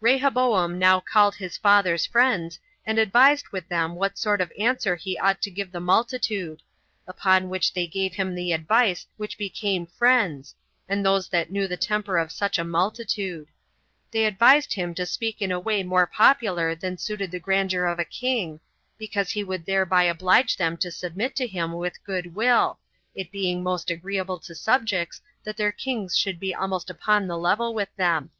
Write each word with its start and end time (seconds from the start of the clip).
2. 0.00 0.06
Rehoboam 0.06 0.78
now 0.78 0.98
called 0.98 1.34
his 1.34 1.58
father's 1.58 2.06
friends, 2.06 2.58
and 2.86 2.98
advised 2.98 3.48
with 3.50 3.68
them 3.68 3.96
what 3.96 4.16
sort 4.16 4.40
of 4.40 4.50
answer 4.58 4.96
he 4.96 5.18
ought 5.18 5.42
to 5.42 5.50
give 5.50 5.68
to 5.68 5.72
the 5.72 5.78
multitude; 5.80 6.62
upon 7.06 7.50
which 7.50 7.70
they 7.74 7.86
gave 7.86 8.14
him 8.14 8.34
the 8.34 8.50
advice 8.54 9.06
which 9.18 9.36
became 9.36 9.84
friends, 9.84 10.54
and 10.88 11.04
those 11.04 11.28
that 11.28 11.50
knew 11.50 11.68
the 11.68 11.76
temper 11.76 12.16
of 12.16 12.32
such 12.32 12.58
a 12.58 12.64
multitude. 12.64 13.46
They 14.10 14.24
advised 14.24 14.72
him 14.72 14.94
to 14.94 15.04
speak 15.04 15.42
in 15.42 15.52
a 15.52 15.60
way 15.60 15.82
more 15.82 16.06
popular 16.06 16.74
than 16.74 16.96
suited 16.96 17.30
the 17.30 17.38
grandeur 17.38 17.84
of 17.84 17.98
a 17.98 18.06
king, 18.06 18.60
because 18.96 19.32
he 19.32 19.44
would 19.44 19.66
thereby 19.66 20.04
oblige 20.04 20.56
them 20.56 20.78
to 20.78 20.90
submit 20.90 21.36
to 21.36 21.46
him 21.46 21.74
with 21.74 22.02
goodwill, 22.04 22.78
it 23.14 23.30
being 23.30 23.62
most 23.62 23.90
agreeable 23.90 24.38
to 24.38 24.54
subjects 24.54 25.20
that 25.44 25.58
their 25.58 25.72
kings 25.72 26.16
should 26.16 26.40
be 26.40 26.54
almost 26.54 26.88
upon 26.88 27.26
the 27.26 27.36
level 27.36 27.74
with 27.74 27.94
them. 27.96 28.30